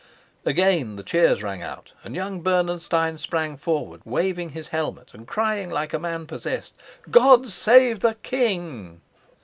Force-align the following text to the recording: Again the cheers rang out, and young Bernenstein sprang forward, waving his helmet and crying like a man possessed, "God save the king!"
Again 0.45 0.95
the 0.95 1.03
cheers 1.03 1.43
rang 1.43 1.61
out, 1.61 1.93
and 2.03 2.15
young 2.15 2.41
Bernenstein 2.41 3.19
sprang 3.19 3.55
forward, 3.55 4.01
waving 4.03 4.49
his 4.49 4.69
helmet 4.69 5.13
and 5.13 5.27
crying 5.27 5.69
like 5.69 5.93
a 5.93 5.99
man 5.99 6.25
possessed, 6.25 6.73
"God 7.11 7.45
save 7.47 7.99
the 7.99 8.15
king!" 8.15 9.01